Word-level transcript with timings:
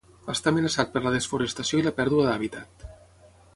Està 0.33 0.49
amenaçat 0.51 0.89
per 0.95 1.03
la 1.03 1.11
desforestació 1.17 1.81
i 1.81 1.85
la 1.89 1.93
pèrdua 2.01 2.25
d'hàbitat. 2.29 2.89